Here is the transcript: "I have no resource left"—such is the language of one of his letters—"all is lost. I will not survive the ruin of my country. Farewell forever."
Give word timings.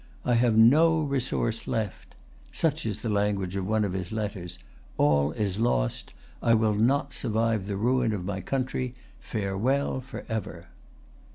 "I 0.25 0.33
have 0.33 0.57
no 0.57 1.01
resource 1.03 1.67
left"—such 1.67 2.87
is 2.87 3.03
the 3.03 3.09
language 3.09 3.55
of 3.55 3.67
one 3.67 3.85
of 3.85 3.93
his 3.93 4.11
letters—"all 4.11 5.31
is 5.33 5.59
lost. 5.59 6.15
I 6.41 6.55
will 6.55 6.73
not 6.73 7.13
survive 7.13 7.67
the 7.67 7.77
ruin 7.77 8.11
of 8.11 8.25
my 8.25 8.41
country. 8.41 8.95
Farewell 9.19 10.01
forever." 10.03 10.69